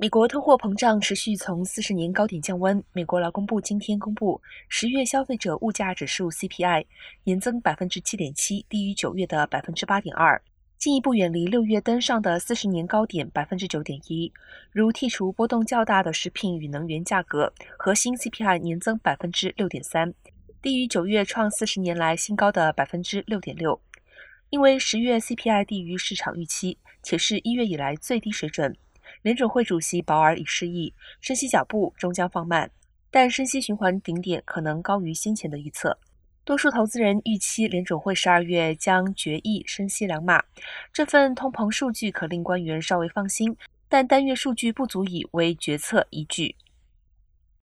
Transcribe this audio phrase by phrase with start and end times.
[0.00, 2.80] 美国通货膨胀持续从四十年高点降温。
[2.92, 6.86] 美国劳工部今天公布，十月消费者物价指数 CPI
[7.24, 10.40] 年增百分之七点七，低于九月的百分之八点二，
[10.78, 14.32] 进一步远离六月登上的四十年高点百分之九点一。
[14.70, 20.14] 如剔除波动较大的食品与能源价格，核心 CPI 年增百分之六点三，
[20.62, 23.80] 低于九月创四十年来新高的百分之六点六。
[24.50, 28.76] 因为十月 CPI 低于市场预期，且是一月以来最低水准。
[29.22, 32.70] 联准会主席鲍尔已示意，升息脚步终将放慢，
[33.10, 35.98] 但升息循环顶点可能高于先前的预测。
[36.44, 40.42] 多数投资人预期联准会十二月将决议升息两码。
[40.92, 43.54] 这份通膨数据可令官员稍微放心，
[43.88, 46.56] 但单月数据不足以为决策依据。